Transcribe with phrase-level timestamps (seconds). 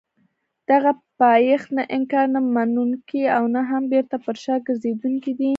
[0.69, 5.49] دغه پایښت نه انکار نه منونکی او نه هم بېرته پر شا ګرځېدونکی دی.